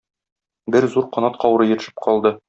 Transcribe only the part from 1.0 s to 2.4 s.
канат каурые төшеп калды.